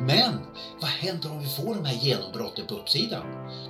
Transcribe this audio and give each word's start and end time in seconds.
Men 0.00 0.32
vad 0.80 0.90
händer 0.90 1.30
om 1.30 1.40
vi 1.40 1.46
får 1.46 1.74
de 1.74 1.84
här 1.84 1.94
genombrotten 1.94 2.66
på 2.66 2.74
uppsidan? 2.74 3.22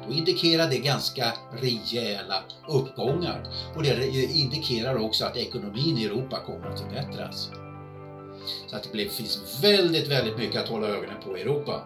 Då 0.06 0.12
indikerar 0.14 0.70
det 0.70 0.78
ganska 0.78 1.32
rejäla 1.60 2.42
uppgångar 2.68 3.48
och 3.76 3.82
det 3.82 4.06
indikerar 4.14 4.96
också 4.96 5.24
att 5.24 5.36
ekonomin 5.36 5.98
i 5.98 6.04
Europa 6.04 6.40
kommer 6.46 6.66
att 6.66 6.80
förbättras. 6.80 7.50
Så 8.70 8.76
att 8.76 8.88
det 8.92 9.12
finns 9.12 9.60
väldigt, 9.62 10.08
väldigt 10.08 10.38
mycket 10.38 10.62
att 10.62 10.68
hålla 10.68 10.86
ögonen 10.86 11.16
på 11.24 11.38
i 11.38 11.40
Europa. 11.40 11.82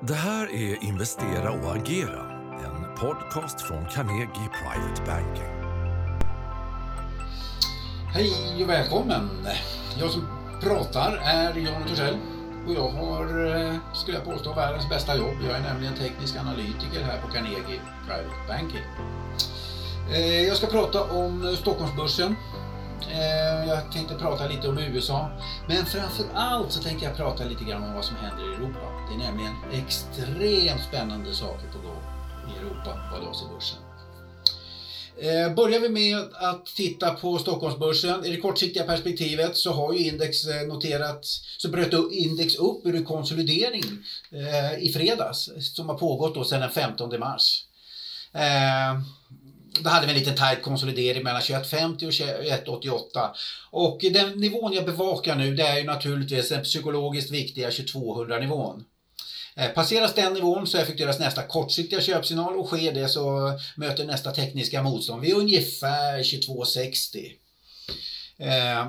Det 0.00 0.14
här 0.14 0.46
är 0.46 0.84
Investera 0.84 1.52
och 1.52 1.76
agera, 1.76 2.32
en 2.64 2.96
podcast 2.96 3.60
från 3.60 3.84
Carnegie 3.84 4.48
Private 4.62 5.02
Banking. 5.06 5.52
Hej 8.14 8.62
och 8.62 8.68
välkommen! 8.70 9.28
Jag 9.98 10.10
som 10.10 10.26
pratar 10.62 11.16
är 11.24 11.54
Jan 11.54 11.88
Torssell 11.88 12.16
och 12.66 12.74
jag 12.74 12.88
har, 12.88 13.56
eh, 13.56 13.74
skulle 13.94 14.16
jag 14.16 14.24
påstå, 14.24 14.52
världens 14.52 14.88
bästa 14.88 15.16
jobb. 15.16 15.36
Jag 15.46 15.56
är 15.56 15.60
nämligen 15.60 15.94
teknisk 15.94 16.36
analytiker 16.36 17.02
här 17.02 17.20
på 17.20 17.28
Carnegie 17.28 17.80
Private 18.06 18.36
Banking. 18.48 18.86
Eh, 20.10 20.42
jag 20.42 20.56
ska 20.56 20.66
prata 20.66 21.02
om 21.02 21.56
Stockholmsbörsen. 21.56 22.36
Eh, 23.10 23.68
jag 23.68 23.92
tänkte 23.92 24.14
prata 24.14 24.46
lite 24.46 24.68
om 24.68 24.78
USA. 24.78 25.30
Men 25.68 25.86
framför 25.86 26.24
allt 26.34 26.72
så 26.72 26.82
tänker 26.82 27.06
jag 27.06 27.16
prata 27.16 27.44
lite 27.44 27.64
grann 27.64 27.82
om 27.82 27.94
vad 27.94 28.04
som 28.04 28.16
händer 28.16 28.52
i 28.52 28.54
Europa. 28.54 28.80
Det 29.08 29.24
är 29.24 29.30
nämligen 29.30 29.52
extremt 29.72 30.82
spännande 30.82 31.34
saker 31.34 31.66
på 31.72 31.78
gång 31.78 32.02
i 32.54 32.58
Europa 32.58 32.98
vad 33.12 33.28
avser 33.28 33.46
börsen. 33.54 33.78
Eh, 35.22 35.54
börjar 35.54 35.80
vi 35.80 35.88
med 35.88 36.18
att 36.34 36.66
titta 36.66 37.14
på 37.14 37.38
Stockholmsbörsen. 37.38 38.24
I 38.24 38.30
det 38.30 38.36
kortsiktiga 38.36 38.84
perspektivet 38.84 39.56
så 39.56 39.72
har 39.72 39.92
ju 39.92 39.98
index 39.98 40.46
eh, 40.46 40.66
noterat, 40.66 41.26
så 41.58 41.68
bröt 41.68 42.12
index 42.12 42.54
upp 42.54 42.86
ur 42.86 43.04
konsolidering 43.04 43.84
eh, 44.30 44.84
i 44.84 44.92
fredags 44.92 45.50
som 45.74 45.88
har 45.88 45.98
pågått 45.98 46.34
då 46.34 46.44
sedan 46.44 46.60
den 46.60 46.70
15 46.70 47.18
mars. 47.20 47.64
Eh, 48.32 49.00
då 49.80 49.90
hade 49.90 50.06
vi 50.06 50.12
en 50.12 50.18
liten 50.18 50.36
tajt 50.36 50.62
konsolidering 50.62 51.22
mellan 51.22 51.40
21,50 51.40 52.06
och 52.06 52.12
21,88. 52.12 53.00
Och 53.70 53.98
den 54.12 54.40
nivån 54.40 54.72
jag 54.72 54.84
bevakar 54.84 55.36
nu 55.36 55.54
det 55.54 55.62
är 55.62 55.78
ju 55.78 55.84
naturligtvis 55.84 56.48
den 56.48 56.64
psykologiskt 56.64 57.30
viktiga 57.30 57.70
2200 57.70 58.38
nivån. 58.38 58.84
Eh, 59.56 59.68
passeras 59.68 60.14
den 60.14 60.34
nivån 60.34 60.66
så 60.66 60.78
effektueras 60.78 61.18
nästa 61.18 61.42
kortsiktiga 61.42 62.00
köpsignal 62.00 62.56
och 62.56 62.66
sker 62.66 62.92
det 62.92 63.08
så 63.08 63.52
möter 63.76 64.04
nästa 64.04 64.32
tekniska 64.32 64.82
motstånd 64.82 65.22
vid 65.22 65.34
ungefär 65.34 66.22
22,60. 66.22 67.32
Eh, 68.38 68.88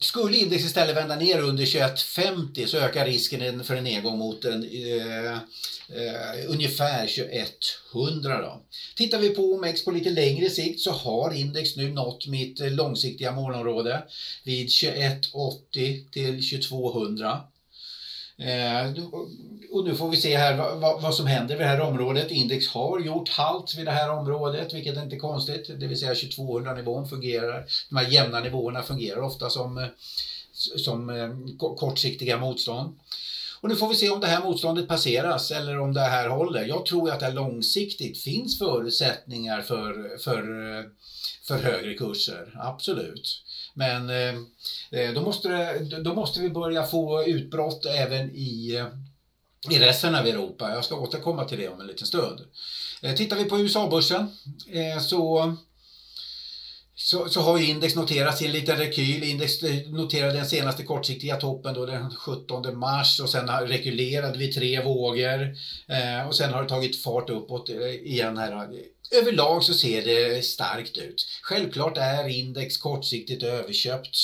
skulle 0.00 0.36
index 0.36 0.64
istället 0.64 0.96
vända 0.96 1.16
ner 1.16 1.40
under 1.40 1.64
21,50 1.64 2.66
så 2.66 2.76
ökar 2.76 3.06
risken 3.06 3.64
för 3.64 3.76
en 3.76 3.84
nedgång 3.84 4.18
mot 4.18 4.44
en, 4.44 4.62
eh, 4.64 5.32
eh, 5.32 6.48
ungefär 6.48 7.06
2100. 7.06 8.42
Då. 8.42 8.62
Tittar 8.96 9.18
vi 9.18 9.28
på 9.28 9.42
OMX 9.42 9.84
på 9.84 9.90
lite 9.90 10.10
längre 10.10 10.50
sikt 10.50 10.80
så 10.80 10.90
har 10.90 11.34
index 11.34 11.76
nu 11.76 11.92
nått 11.92 12.26
mitt 12.26 12.60
eh, 12.60 12.70
långsiktiga 12.70 13.32
målområde 13.32 14.02
vid 14.44 14.70
2180 14.70 16.04
till 16.10 16.50
2200. 16.50 17.40
Eh, 18.38 18.92
och 19.72 19.84
nu 19.84 19.94
får 19.94 20.08
vi 20.08 20.16
se 20.16 20.36
här 20.36 20.56
vad, 20.56 21.02
vad, 21.02 21.14
som 21.14 21.26
händer 21.26 21.56
vid 21.56 21.66
det 21.66 21.70
här 21.70 21.80
området. 21.80 22.30
Index 22.30 22.68
har 22.68 23.00
gjort 23.00 23.28
halt 23.28 23.74
vid 23.78 23.86
det 23.86 23.90
här 23.90 24.10
området, 24.10 24.74
vilket 24.74 24.96
är 24.96 25.02
inte 25.02 25.16
är 25.16 25.20
konstigt. 25.20 25.70
Det 25.80 25.86
vill 25.86 25.98
säga 25.98 26.14
2200 26.14 26.74
nivån 26.74 27.08
fungerar. 27.08 27.66
De 27.88 27.96
här 27.96 28.08
jämna 28.08 28.40
nivåerna 28.40 28.82
fungerar 28.82 29.20
ofta 29.20 29.50
som, 29.50 29.88
som 30.76 31.10
eh, 31.10 31.28
kortsiktiga 31.58 32.38
motstånd. 32.38 32.98
Och 33.60 33.68
nu 33.68 33.76
får 33.76 33.88
vi 33.88 33.94
se 33.94 34.10
om 34.10 34.20
det 34.20 34.26
här 34.26 34.44
motståndet 34.44 34.88
passeras 34.88 35.50
eller 35.50 35.80
om 35.80 35.94
det 35.94 36.00
här 36.00 36.28
håller. 36.28 36.64
Jag 36.64 36.86
tror 36.86 37.10
att 37.10 37.20
det 37.20 37.30
långsiktigt 37.30 38.22
finns 38.22 38.58
förutsättningar 38.58 39.62
för, 39.62 40.18
för, 40.18 40.38
eh, 40.78 40.84
för 41.42 41.58
högre 41.58 41.94
kurser, 41.94 42.54
absolut. 42.54 43.42
Men 43.74 44.10
eh, 44.10 45.14
då, 45.14 45.20
måste 45.20 45.48
det, 45.48 46.02
då 46.02 46.14
måste 46.14 46.40
vi 46.40 46.50
börja 46.50 46.86
få 46.86 47.24
utbrott 47.24 47.86
även 47.86 48.30
i, 48.30 48.84
i 49.70 49.78
resten 49.78 50.14
av 50.14 50.26
Europa. 50.26 50.70
Jag 50.70 50.84
ska 50.84 50.96
återkomma 50.96 51.44
till 51.44 51.58
det 51.58 51.68
om 51.68 51.80
en 51.80 51.86
liten 51.86 52.06
stund. 52.06 52.40
Eh, 53.02 53.14
tittar 53.14 53.36
vi 53.36 53.44
på 53.44 53.58
USA-börsen 53.58 54.36
eh, 54.72 55.00
så 55.00 55.56
så, 56.94 57.28
så 57.28 57.40
har 57.40 57.58
index 57.58 57.94
noterats 57.94 58.42
i 58.42 58.46
en 58.46 58.52
liten 58.52 58.76
rekyl. 58.76 59.22
Index 59.22 59.62
eh, 59.62 59.90
noterade 59.90 60.32
den 60.32 60.46
senaste 60.46 60.82
kortsiktiga 60.82 61.36
toppen 61.36 61.74
då 61.74 61.86
den 61.86 62.10
17 62.10 62.78
mars 62.78 63.20
och 63.20 63.30
sen 63.30 63.48
rekylerade 63.48 64.38
vi 64.38 64.52
tre 64.52 64.82
vågor 64.82 65.56
eh, 65.88 66.28
och 66.28 66.36
sen 66.36 66.52
har 66.52 66.62
det 66.62 66.68
tagit 66.68 67.02
fart 67.02 67.30
uppåt 67.30 67.68
igen 68.04 68.38
här 68.38 68.68
överlag 69.10 69.64
så 69.64 69.74
ser 69.74 70.02
det 70.02 70.44
starkt 70.44 70.98
ut. 70.98 71.26
Självklart 71.42 71.96
är 71.96 72.28
index 72.28 72.76
kortsiktigt 72.76 73.42
överköpt. 73.42 74.16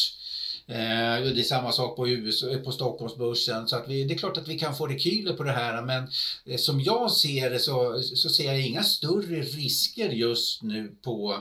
Eh, 0.68 1.32
det 1.34 1.40
är 1.40 1.42
samma 1.42 1.72
sak 1.72 1.96
på, 1.96 2.08
US, 2.08 2.42
eh, 2.42 2.58
på 2.58 2.72
Stockholmsbörsen. 2.72 3.68
Så 3.68 3.76
att 3.76 3.88
vi, 3.88 4.04
det 4.04 4.14
är 4.14 4.18
klart 4.18 4.36
att 4.36 4.48
vi 4.48 4.58
kan 4.58 4.76
få 4.76 4.86
rekyler 4.86 5.32
på 5.32 5.42
det 5.42 5.52
här 5.52 5.82
men 5.82 6.08
eh, 6.44 6.56
som 6.56 6.80
jag 6.80 7.12
ser 7.12 7.50
det 7.50 7.58
så, 7.58 8.02
så 8.02 8.28
ser 8.28 8.44
jag 8.44 8.60
inga 8.60 8.82
större 8.82 9.40
risker 9.40 10.10
just 10.10 10.62
nu 10.62 10.96
på, 11.02 11.36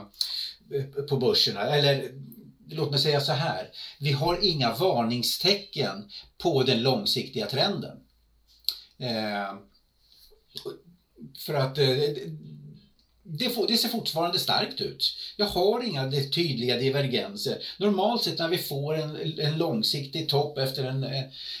eh, 0.72 1.04
på 1.04 1.16
börserna. 1.16 1.60
Eller 1.60 2.10
låt 2.70 2.90
mig 2.90 3.00
säga 3.00 3.20
så 3.20 3.32
här. 3.32 3.70
Vi 3.98 4.12
har 4.12 4.38
inga 4.42 4.74
varningstecken 4.74 6.10
på 6.38 6.62
den 6.62 6.82
långsiktiga 6.82 7.46
trenden. 7.46 7.98
Eh, 8.98 9.54
för 11.38 11.54
att 11.54 11.78
eh, 11.78 11.98
det, 13.28 13.50
får, 13.50 13.66
det, 13.66 13.76
ser 13.76 13.88
fortfarande 13.88 14.38
starkt 14.38 14.80
ut. 14.80 15.16
Jag 15.36 15.46
har 15.46 15.84
inga 15.84 16.10
tydliga 16.10 16.76
divergenser. 16.76 17.58
Normalt 17.78 18.22
sett 18.22 18.38
när 18.38 18.48
vi 18.48 18.58
får 18.58 18.94
en, 18.94 19.38
en 19.38 19.58
långsiktig 19.58 20.28
topp 20.28 20.58
efter 20.58 20.84
en, 20.84 21.06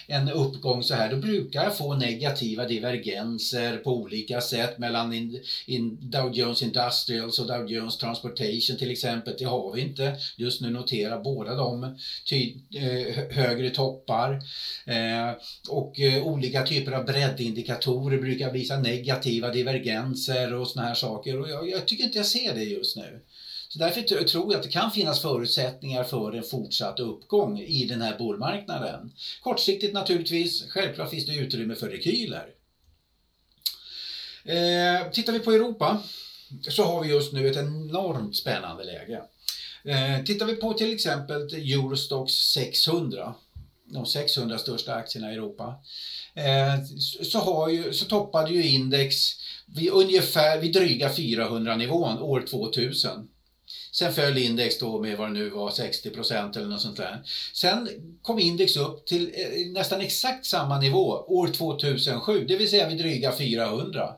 en 0.06 0.28
uppgång 0.28 0.82
så 0.82 0.94
här, 0.94 1.10
då 1.10 1.16
brukar 1.16 1.64
jag 1.64 1.76
få 1.76 1.94
negativa 1.94 2.64
divergenser 2.64 3.76
på 3.76 3.90
olika 3.96 4.40
sätt 4.40 4.78
mellan 4.78 5.12
in, 5.12 5.40
in 5.66 6.10
Dow 6.10 6.32
Jones 6.32 6.62
Industrials 6.62 7.38
och 7.38 7.46
Dow 7.46 7.70
Jones 7.70 7.96
Transportation 7.96 8.76
till 8.78 8.90
exempel. 8.90 9.34
Det 9.38 9.44
har 9.44 9.72
vi 9.72 9.80
inte. 9.80 10.16
Just 10.36 10.60
nu 10.60 10.70
noterar 10.70 11.22
båda 11.22 11.54
de 11.54 11.98
ty, 12.28 12.54
eh, 12.74 13.14
högre 13.30 13.70
toppar. 13.70 14.32
Eh, 14.84 15.30
och 15.68 16.00
eh, 16.00 16.26
olika 16.26 16.62
typer 16.62 16.92
av 16.92 17.04
breddindikatorer 17.04 18.18
brukar 18.18 18.52
visa 18.52 18.80
negativa 18.80 19.50
divergenser 19.50 20.54
och 20.54 20.68
såna 20.68 20.86
här 20.86 20.94
saker. 20.94 21.40
Och 21.40 21.48
jag, 21.56 21.70
jag 21.70 21.88
tycker 21.88 22.04
inte 22.04 22.18
jag 22.18 22.26
ser 22.26 22.54
det 22.54 22.64
just 22.64 22.96
nu. 22.96 23.20
Så 23.68 23.78
därför 23.78 24.02
tror 24.02 24.52
jag 24.52 24.58
att 24.58 24.62
det 24.62 24.72
kan 24.72 24.90
finnas 24.90 25.22
förutsättningar 25.22 26.04
för 26.04 26.32
en 26.32 26.42
fortsatt 26.42 27.00
uppgång 27.00 27.60
i 27.60 27.84
den 27.84 28.02
här 28.02 28.18
bullmarknaden. 28.18 29.12
Kortsiktigt 29.40 29.94
naturligtvis, 29.94 30.70
självklart 30.70 31.10
finns 31.10 31.26
det 31.26 31.36
utrymme 31.36 31.74
för 31.74 31.88
rekyler. 31.88 32.46
Eh, 34.44 35.10
tittar 35.10 35.32
vi 35.32 35.38
på 35.38 35.52
Europa 35.52 36.02
så 36.68 36.82
har 36.82 37.02
vi 37.02 37.08
just 37.08 37.32
nu 37.32 37.48
ett 37.48 37.56
enormt 37.56 38.36
spännande 38.36 38.84
läge. 38.84 39.22
Eh, 39.84 40.24
tittar 40.24 40.46
vi 40.46 40.56
på 40.56 40.72
till 40.72 40.92
exempel 40.92 41.54
Eurostox 41.54 42.32
600, 42.32 43.34
de 43.88 44.06
600 44.06 44.58
största 44.58 44.94
aktierna 44.94 45.32
i 45.32 45.34
Europa, 45.34 45.74
eh, 46.34 46.84
så, 47.22 47.38
har 47.38 47.68
ju, 47.68 47.92
så 47.92 48.04
toppade 48.04 48.50
ju 48.50 48.66
index 48.66 49.32
vid 49.66 49.90
ungefär 49.90 50.60
vid 50.60 50.72
dryga 50.72 51.12
400 51.12 51.76
nivån 51.76 52.18
år 52.18 52.40
2000. 52.40 53.28
Sen 53.92 54.12
föll 54.12 54.38
index 54.38 54.78
då 54.78 55.00
med 55.02 55.18
vad 55.18 55.28
det 55.28 55.32
nu 55.32 55.50
var 55.50 55.70
60 55.70 56.10
procent 56.10 56.56
eller 56.56 56.66
något 56.66 56.80
sånt 56.80 56.96
där. 56.96 57.22
Sen 57.54 57.88
kom 58.22 58.38
index 58.38 58.76
upp 58.76 59.06
till 59.06 59.32
eh, 59.34 59.72
nästan 59.72 60.00
exakt 60.00 60.46
samma 60.46 60.80
nivå 60.80 61.24
år 61.26 61.48
2007, 61.48 62.44
det 62.48 62.56
vill 62.56 62.70
säga 62.70 62.88
vid 62.88 62.98
dryga 62.98 63.32
400. 63.32 64.16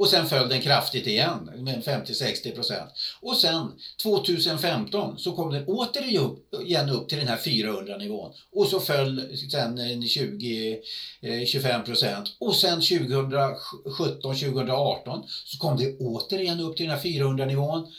Och 0.00 0.08
sen 0.08 0.26
föll 0.26 0.48
den 0.48 0.60
kraftigt 0.60 1.06
igen 1.06 1.50
med 1.56 1.84
50-60 1.84 2.54
procent. 2.54 2.90
Och 3.20 3.36
sen 3.36 3.72
2015 4.02 5.18
så 5.18 5.32
kom 5.32 5.52
den 5.52 5.64
återigen 5.66 6.88
upp 6.88 7.08
till 7.08 7.18
den 7.18 7.28
här 7.28 7.36
400 7.36 7.96
nivån. 7.96 8.32
Och 8.52 8.66
så 8.66 8.80
föll 8.80 9.36
sen 9.50 9.78
eh, 9.78 9.84
20-25 9.84 11.74
eh, 11.74 11.82
procent. 11.82 12.36
Och 12.38 12.56
sen 12.56 12.80
2017-2018 12.80 15.22
så 15.44 15.58
kom 15.58 15.76
det 15.76 15.98
återigen 15.98 16.60
upp 16.60 16.76
till 16.76 16.86
den 16.86 16.94
här 16.94 17.02
400 17.02 17.46
nivån. 17.46 17.92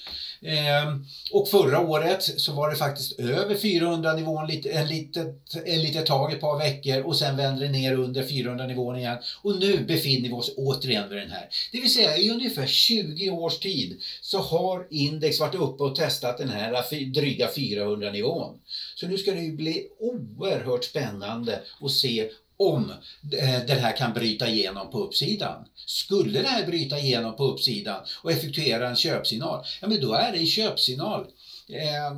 Ehm, 0.45 1.05
och 1.31 1.47
förra 1.47 1.79
året 1.79 2.23
så 2.23 2.53
var 2.53 2.69
det 2.69 2.75
faktiskt 2.75 3.19
över 3.19 3.55
400 3.55 4.13
nivån 4.13 4.47
lite, 4.47 4.69
en 4.69 4.87
litet, 4.87 5.55
en 5.65 5.81
litet 5.81 6.05
tag, 6.05 6.33
ett 6.33 6.41
par 6.41 6.57
veckor 6.57 7.01
och 7.01 7.15
sen 7.15 7.37
vände 7.37 7.65
det 7.65 7.71
ner 7.71 7.93
under 7.93 8.23
400 8.23 8.67
nivån 8.67 8.95
igen. 8.95 9.17
Och 9.41 9.59
nu 9.59 9.85
befinner 9.85 10.29
vi 10.29 10.33
oss 10.33 10.53
återigen 10.57 11.09
vid 11.09 11.17
den 11.17 11.31
här. 11.31 11.49
Det 11.71 11.81
vill 11.81 11.93
säga 11.93 12.17
i 12.17 12.29
ungefär 12.29 12.67
20 12.67 13.29
års 13.29 13.59
tid 13.59 14.01
så 14.21 14.39
har 14.39 14.87
index 14.89 15.39
varit 15.39 15.55
uppe 15.55 15.83
och 15.83 15.95
testat 15.95 16.37
den 16.37 16.49
här 16.49 17.05
dryga 17.13 17.47
400 17.55 18.11
nivån. 18.11 18.59
Så 18.95 19.07
nu 19.07 19.17
ska 19.17 19.31
det 19.31 19.41
ju 19.41 19.55
bli 19.55 19.87
oerhört 19.99 20.83
spännande 20.83 21.59
att 21.81 21.91
se 21.91 22.29
om 22.61 22.91
eh, 23.39 23.65
den 23.67 23.79
här 23.79 23.97
kan 23.97 24.13
bryta 24.13 24.49
igenom 24.49 24.91
på 24.91 24.99
uppsidan. 24.99 25.65
Skulle 25.85 26.41
det 26.41 26.47
här 26.47 26.65
bryta 26.65 26.99
igenom 26.99 27.35
på 27.35 27.43
uppsidan 27.43 28.03
och 28.23 28.31
effektuera 28.31 28.89
en 28.89 28.95
köpsignal, 28.95 29.65
ja 29.81 29.87
men 29.87 30.01
då 30.01 30.13
är 30.13 30.31
det 30.31 30.37
en 30.37 30.47
köpsignal 30.47 31.25
eh, 31.67 32.17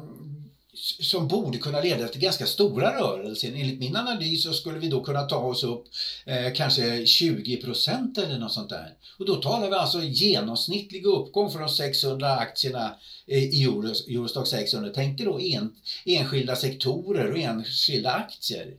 som 0.99 1.27
borde 1.27 1.57
kunna 1.57 1.81
leda 1.81 2.07
till 2.07 2.21
ganska 2.21 2.45
stora 2.45 2.99
rörelser. 2.99 3.47
Enligt 3.47 3.79
min 3.79 3.95
analys 3.95 4.43
så 4.43 4.53
skulle 4.53 4.79
vi 4.79 4.87
då 4.87 5.03
kunna 5.03 5.21
ta 5.21 5.37
oss 5.37 5.63
upp 5.63 5.85
eh, 6.25 6.53
kanske 6.53 7.05
20 7.05 7.57
procent 7.57 8.17
eller 8.17 8.39
något 8.39 8.51
sånt 8.51 8.69
där. 8.69 8.93
Och 9.19 9.25
då 9.25 9.35
talar 9.35 9.69
vi 9.69 9.75
alltså 9.75 10.03
genomsnittlig 10.03 11.05
uppgång 11.05 11.51
för 11.51 11.59
de 11.59 11.69
600 11.69 12.35
aktierna 12.35 12.95
eh, 13.27 13.43
i 13.43 13.63
Eurostock 13.63 14.47
600. 14.47 14.91
Tänk 14.95 15.17
dig 15.17 15.25
då 15.25 15.39
en, 15.39 15.75
enskilda 16.05 16.55
sektorer 16.55 17.31
och 17.31 17.37
enskilda 17.37 18.11
aktier. 18.11 18.73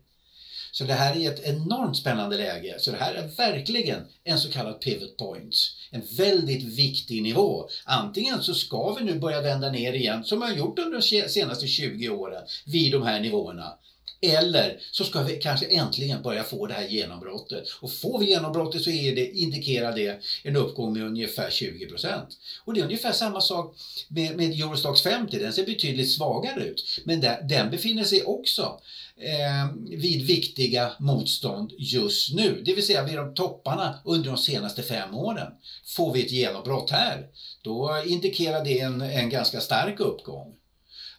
Så 0.74 0.84
det 0.84 0.94
här 0.94 1.16
är 1.16 1.30
ett 1.30 1.44
enormt 1.44 1.96
spännande 1.96 2.36
läge. 2.36 2.74
Så 2.78 2.90
det 2.90 2.96
här 2.96 3.14
är 3.14 3.28
verkligen 3.36 4.06
en 4.24 4.38
så 4.38 4.50
kallad 4.50 4.80
pivot 4.80 5.16
point. 5.16 5.56
En 5.90 6.02
väldigt 6.16 6.62
viktig 6.62 7.22
nivå. 7.22 7.68
Antingen 7.84 8.42
så 8.42 8.54
ska 8.54 8.94
vi 8.94 9.04
nu 9.04 9.18
börja 9.18 9.40
vända 9.40 9.70
ner 9.70 9.92
igen, 9.92 10.24
som 10.24 10.40
vi 10.40 10.46
har 10.46 10.54
gjort 10.54 10.78
under 10.78 10.98
de 10.98 11.28
senaste 11.28 11.66
20 11.66 12.08
åren, 12.08 12.42
vid 12.66 12.92
de 12.92 13.02
här 13.02 13.20
nivåerna. 13.20 13.78
Eller 14.24 14.80
så 14.90 15.04
ska 15.04 15.22
vi 15.22 15.36
kanske 15.36 15.66
äntligen 15.66 16.22
börja 16.22 16.42
få 16.42 16.66
det 16.66 16.74
här 16.74 16.88
genombrottet. 16.88 17.68
Och 17.80 17.92
får 17.92 18.18
vi 18.18 18.26
genombrottet 18.26 18.82
så 18.82 18.90
är 18.90 19.14
det, 19.14 19.30
indikerar 19.30 19.92
det 19.96 20.20
en 20.42 20.56
uppgång 20.56 20.92
med 20.92 21.02
ungefär 21.02 21.50
20% 21.50 22.26
Och 22.64 22.74
det 22.74 22.80
är 22.80 22.84
ungefär 22.84 23.12
samma 23.12 23.40
sak 23.40 23.76
med, 24.08 24.36
med 24.36 24.50
Eurostox 24.50 25.02
50. 25.02 25.38
Den 25.38 25.52
ser 25.52 25.66
betydligt 25.66 26.12
svagare 26.12 26.64
ut. 26.64 27.00
Men 27.04 27.20
den, 27.20 27.48
den 27.48 27.70
befinner 27.70 28.04
sig 28.04 28.22
också 28.22 28.80
eh, 29.16 29.98
vid 29.98 30.26
viktiga 30.26 30.92
motstånd 30.98 31.72
just 31.78 32.34
nu. 32.34 32.62
Det 32.64 32.74
vill 32.74 32.86
säga 32.86 33.04
vid 33.04 33.16
de 33.16 33.34
topparna 33.34 33.98
under 34.04 34.30
de 34.30 34.38
senaste 34.38 34.82
fem 34.82 35.14
åren. 35.14 35.52
Får 35.96 36.12
vi 36.12 36.24
ett 36.24 36.32
genombrott 36.32 36.90
här, 36.90 37.26
då 37.62 38.02
indikerar 38.06 38.64
det 38.64 38.80
en, 38.80 39.00
en 39.00 39.30
ganska 39.30 39.60
stark 39.60 40.00
uppgång. 40.00 40.54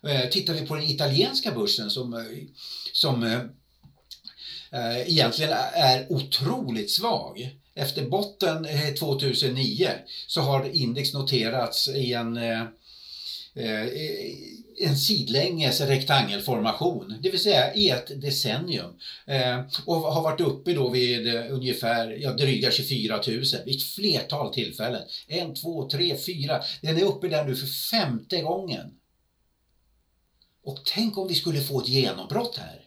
Eh, 0.05 0.29
tittar 0.29 0.53
vi 0.53 0.67
på 0.67 0.75
den 0.75 0.83
italienska 0.83 1.51
börsen 1.51 1.89
som, 1.89 2.13
eh, 2.13 2.19
som 2.91 3.23
eh, 3.23 3.41
eh, 4.71 5.09
egentligen 5.09 5.51
är 5.73 6.11
otroligt 6.11 6.91
svag. 6.91 7.55
Efter 7.75 8.05
botten 8.05 8.67
2009 8.99 9.89
så 10.27 10.41
har 10.41 10.75
index 10.75 11.13
noterats 11.13 11.87
i 11.87 12.13
en 12.13 12.39
en 14.77 14.97
sidlänges 14.97 15.81
rektangelformation, 15.81 17.15
det 17.21 17.29
vill 17.29 17.39
säga 17.39 17.73
i 17.73 17.89
ett 17.89 18.21
decennium. 18.21 18.93
Eh, 19.25 19.61
och 19.85 19.95
har 19.95 20.21
varit 20.21 20.41
uppe 20.41 20.73
då 20.73 20.89
vid 20.89 21.35
ungefär 21.35 22.17
ja, 22.21 22.33
dryga 22.33 22.71
24 22.71 23.21
000 23.27 23.43
vid 23.65 23.75
ett 23.75 23.83
flertal 23.83 24.53
tillfällen. 24.53 25.01
En, 25.27 25.55
två, 25.55 25.89
tre, 25.89 26.17
fyra. 26.25 26.63
Den 26.81 26.97
är 26.97 27.03
uppe 27.03 27.27
där 27.27 27.45
nu 27.45 27.55
för 27.55 27.67
femte 27.67 28.41
gången. 28.41 28.91
Och 30.65 30.79
tänk 30.85 31.17
om 31.17 31.27
vi 31.27 31.35
skulle 31.35 31.61
få 31.61 31.81
ett 31.81 31.87
genombrott 31.87 32.57
här. 32.57 32.81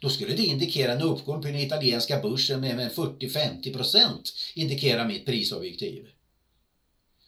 Då 0.00 0.10
skulle 0.10 0.34
det 0.34 0.44
indikera 0.44 0.92
en 0.92 1.02
uppgång 1.02 1.42
på 1.42 1.48
den 1.48 1.56
italienska 1.56 2.20
börsen 2.20 2.60
med 2.60 2.92
40-50 2.92 3.72
procent, 3.72 4.32
indikerar 4.54 5.08
mitt 5.08 5.26
prisobjektiv. 5.26 6.06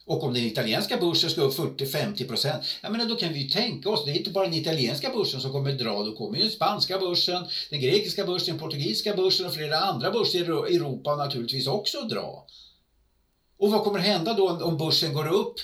Och 0.05 0.23
om 0.23 0.33
den 0.33 0.43
italienska 0.43 0.97
börsen 0.97 1.29
ska 1.29 1.41
upp 1.41 1.57
40-50 1.57 2.27
procent, 2.27 2.63
ja 2.81 2.89
men 2.89 3.07
då 3.07 3.15
kan 3.15 3.33
vi 3.33 3.39
ju 3.39 3.49
tänka 3.49 3.89
oss, 3.89 4.05
det 4.05 4.11
är 4.11 4.17
inte 4.17 4.31
bara 4.31 4.45
den 4.45 4.53
italienska 4.53 5.09
börsen 5.09 5.41
som 5.41 5.51
kommer 5.51 5.71
dra, 5.71 6.03
då 6.03 6.15
kommer 6.15 6.37
ju 6.37 6.43
den 6.43 6.51
spanska 6.51 6.99
börsen, 6.99 7.45
den 7.69 7.81
grekiska 7.81 8.25
börsen, 8.25 8.47
den 8.47 8.59
portugisiska 8.59 9.15
börsen 9.15 9.45
och 9.45 9.53
flera 9.53 9.77
andra 9.77 10.11
börser 10.11 10.69
i 10.71 10.75
Europa 10.75 11.15
naturligtvis 11.15 11.67
också 11.67 11.99
att 11.99 12.09
dra. 12.09 12.47
Och 13.57 13.71
vad 13.71 13.83
kommer 13.83 13.99
hända 13.99 14.33
då 14.33 14.49
om 14.49 14.77
börsen 14.77 15.13
går 15.13 15.27
upp 15.27 15.55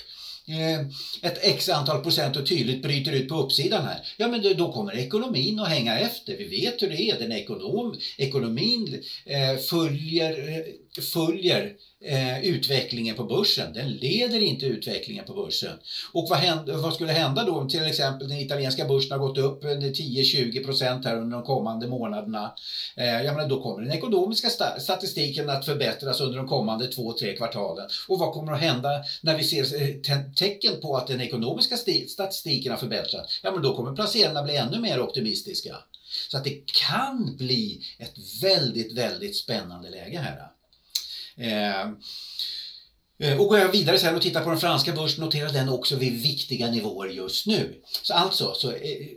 Eh, 0.48 0.80
ett 1.22 1.38
x 1.42 1.68
antal 1.68 2.02
procent 2.02 2.36
och 2.36 2.46
tydligt 2.46 2.82
bryter 2.82 3.12
ut 3.12 3.28
på 3.28 3.34
uppsidan 3.34 3.84
här, 3.84 3.98
ja 4.16 4.28
men 4.28 4.56
då 4.56 4.72
kommer 4.72 4.98
ekonomin 4.98 5.60
att 5.60 5.68
hänga 5.68 5.98
efter. 5.98 6.36
Vi 6.36 6.44
vet 6.44 6.82
hur 6.82 6.88
det 6.88 7.02
är, 7.02 7.18
den 7.18 7.32
ekonom, 7.32 7.98
ekonomin 8.16 9.02
eh, 9.24 9.56
följer, 9.56 10.48
eh, 10.48 10.64
följer 11.12 11.72
eh, 12.04 12.44
utvecklingen 12.44 13.16
på 13.16 13.24
börsen. 13.24 13.72
Den 13.72 13.90
leder 13.90 14.40
inte 14.40 14.66
utvecklingen 14.66 15.24
på 15.24 15.34
börsen. 15.34 15.78
Och 16.12 16.26
vad, 16.28 16.38
händer, 16.38 16.74
vad 16.74 16.94
skulle 16.94 17.12
hända 17.12 17.44
då 17.44 17.52
om 17.52 17.68
till 17.68 17.84
exempel 17.84 18.28
den 18.28 18.38
italienska 18.38 18.84
börsen 18.84 19.12
har 19.12 19.28
gått 19.28 19.38
upp 19.38 19.64
eh, 19.64 19.68
10-20 19.68 20.64
procent 20.64 21.04
här 21.04 21.16
under 21.16 21.36
de 21.36 21.46
kommande 21.46 21.88
månaderna? 21.88 22.54
Eh, 22.96 23.22
jag 23.22 23.34
menar, 23.34 23.48
då 23.48 23.62
kommer 23.62 23.82
den 23.82 23.92
ekonomiska 23.92 24.48
statistiken 24.78 25.50
att 25.50 25.64
förbättras 25.64 26.20
under 26.20 26.38
de 26.38 26.48
kommande 26.48 26.86
två, 26.86 27.12
tre 27.12 27.36
kvartalen. 27.36 27.88
Och 28.08 28.18
vad 28.18 28.32
kommer 28.32 28.52
att 28.52 28.60
hända 28.60 28.88
när 29.20 29.36
vi 29.36 29.44
ser 29.44 29.82
eh, 29.82 30.20
tecken 30.36 30.80
på 30.80 30.96
att 30.96 31.06
den 31.06 31.20
ekonomiska 31.20 31.76
statistiken 32.08 32.72
har 32.72 32.78
förbättrats? 32.78 33.40
Ja, 33.42 33.52
men 33.52 33.62
då 33.62 33.76
kommer 33.76 33.94
placerarna 33.94 34.42
bli 34.42 34.56
ännu 34.56 34.80
mer 34.80 35.00
optimistiska. 35.00 35.76
Så 36.28 36.36
att 36.36 36.44
det 36.44 36.72
kan 36.88 37.36
bli 37.36 37.82
ett 37.98 38.42
väldigt, 38.42 38.98
väldigt 38.98 39.36
spännande 39.36 39.90
läge 39.90 40.18
här. 40.18 40.57
Eh, 41.38 41.80
eh, 43.18 43.40
och 43.40 43.48
går 43.48 43.58
jag 43.58 43.72
vidare 43.72 43.98
sen 43.98 44.16
och 44.16 44.22
tittar 44.22 44.44
på 44.44 44.50
den 44.50 44.60
franska 44.60 44.92
börsen 44.92 45.24
noterar 45.24 45.52
den 45.52 45.68
också 45.68 45.96
vid 45.96 46.22
viktiga 46.22 46.70
nivåer 46.70 47.08
just 47.08 47.46
nu. 47.46 47.82
Så 48.02 48.14
alltså, 48.14 48.54
så, 48.54 48.70
eh, 48.70 48.76
eh 48.76 49.08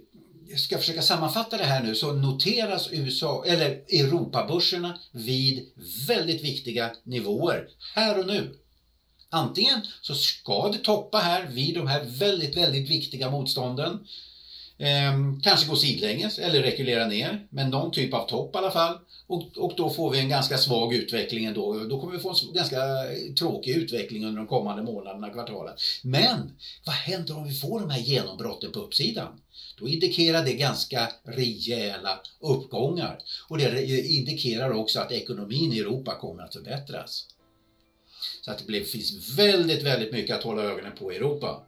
jag 0.51 0.59
ska 0.59 0.77
försöka 0.77 1.01
sammanfatta 1.01 1.57
det 1.57 1.63
här 1.63 1.83
nu, 1.83 1.95
så 1.95 2.13
noteras 2.13 2.89
USA, 2.91 3.44
eller 3.45 3.69
Europabörserna 3.69 5.00
vid 5.12 5.71
väldigt 6.07 6.44
viktiga 6.44 6.91
nivåer 7.03 7.68
här 7.95 8.19
och 8.19 8.27
nu. 8.27 8.56
Antingen 9.29 9.81
så 10.01 10.15
ska 10.15 10.69
det 10.71 10.77
toppa 10.77 11.18
här 11.18 11.47
vid 11.47 11.75
de 11.75 11.88
här 11.88 12.03
väldigt, 12.03 12.57
väldigt 12.57 12.89
viktiga 12.89 13.29
motstånden. 13.29 14.07
Eh, 14.77 15.41
kanske 15.44 15.69
gå 15.69 15.75
sidlänges 15.75 16.39
eller 16.39 16.62
rekulera 16.62 17.07
ner, 17.07 17.47
men 17.50 17.69
någon 17.69 17.91
typ 17.91 18.13
av 18.13 18.27
topp 18.27 18.56
i 18.56 18.57
alla 18.57 18.71
fall. 18.71 18.97
Och, 19.31 19.57
och 19.57 19.74
då 19.78 19.89
får 19.89 20.12
vi 20.12 20.19
en 20.19 20.30
ganska 20.30 20.57
svag 20.57 20.94
utveckling 20.94 21.45
ändå. 21.45 21.74
Då 21.74 22.00
kommer 22.00 22.13
vi 22.13 22.19
få 22.19 22.30
en 22.30 22.54
ganska 22.54 22.80
tråkig 23.39 23.75
utveckling 23.75 24.25
under 24.25 24.38
de 24.38 24.48
kommande 24.48 24.83
månaderna, 24.83 25.30
kvartalen. 25.30 25.74
Men 26.04 26.51
vad 26.86 26.95
händer 26.95 27.38
om 27.38 27.48
vi 27.48 27.54
får 27.54 27.80
de 27.80 27.89
här 27.89 28.00
genombrotten 28.00 28.72
på 28.72 28.80
uppsidan? 28.80 29.42
Då 29.80 29.88
indikerar 29.88 30.45
det 30.45 30.54
ganska 30.54 31.07
rejäla 31.24 32.19
uppgångar. 32.39 33.19
Och 33.50 33.57
det 33.57 33.86
indikerar 34.07 34.72
också 34.72 35.00
att 35.00 35.12
ekonomin 35.12 35.74
i 35.74 35.80
Europa 35.80 36.19
kommer 36.19 36.44
att 36.44 36.54
förbättras. 36.54 37.26
Så 38.42 38.52
att 38.52 38.68
det 38.68 38.83
finns 38.83 39.38
väldigt, 39.38 39.83
väldigt 39.83 40.11
mycket 40.11 40.35
att 40.35 40.44
hålla 40.44 40.64
ögonen 40.64 40.92
på 41.00 41.14
i 41.14 41.16
Europa. 41.16 41.66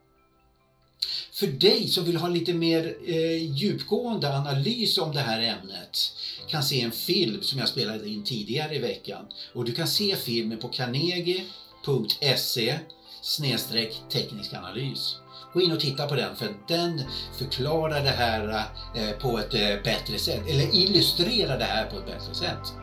För 1.43 1.51
dig 1.51 1.87
som 1.87 2.05
vill 2.05 2.17
ha 2.17 2.27
lite 2.27 2.53
mer 2.53 2.95
eh, 3.07 3.53
djupgående 3.53 4.37
analys 4.37 4.97
om 4.97 5.11
det 5.11 5.19
här 5.19 5.41
ämnet 5.41 6.13
kan 6.47 6.63
se 6.63 6.81
en 6.81 6.91
film 6.91 7.41
som 7.41 7.59
jag 7.59 7.67
spelade 7.67 8.09
in 8.09 8.23
tidigare 8.23 8.75
i 8.75 8.79
veckan. 8.79 9.25
Och 9.53 9.65
du 9.65 9.71
kan 9.71 9.87
se 9.87 10.15
filmen 10.15 10.59
på 10.59 10.67
carnegie.se 10.67 11.19
teknisk 14.11 14.53
analys. 14.53 15.15
Gå 15.53 15.61
in 15.61 15.71
och 15.71 15.79
titta 15.79 16.07
på 16.07 16.15
den 16.15 16.35
för 16.35 16.47
den 16.67 17.01
förklarar 17.37 18.03
det 18.03 18.09
här 18.09 18.65
eh, 18.95 19.11
på 19.11 19.39
ett 19.39 19.53
eh, 19.53 19.83
bättre 19.83 20.19
sätt, 20.19 20.41
eller 20.49 20.75
illustrerar 20.75 21.59
det 21.59 21.65
här 21.65 21.85
på 21.85 21.97
ett 21.97 22.05
bättre 22.05 22.33
sätt. 22.33 22.73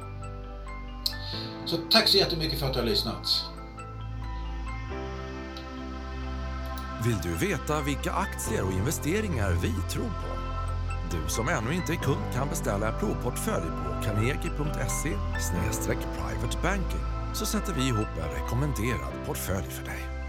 Så 1.66 1.76
tack 1.90 2.08
så 2.08 2.18
jättemycket 2.18 2.58
för 2.58 2.66
att 2.66 2.72
du 2.72 2.78
har 2.78 2.86
lyssnat. 2.86 3.44
Vill 7.04 7.19
du 7.23 7.47
veta 7.47 7.80
vilka 7.80 8.12
aktier 8.12 8.64
och 8.64 8.73
investeringar 8.73 9.52
vi 9.52 9.73
tror 9.90 10.02
på? 10.04 10.40
Du 11.11 11.28
som 11.28 11.49
ännu 11.49 11.75
inte 11.75 11.92
är 11.92 11.97
kund 11.97 12.35
kan 12.35 12.49
beställa 12.49 12.88
en 12.88 12.99
provportfölj 12.99 13.66
på 13.66 14.02
carnegie.se 14.04 15.16
privatebanking 16.16 17.00
så 17.35 17.47
sätter 17.47 17.75
vi 17.75 17.88
ihop 17.88 18.09
en 18.23 18.42
rekommenderad 18.42 19.26
portfölj 19.26 19.66
för 19.71 19.85
dig. 19.85 20.19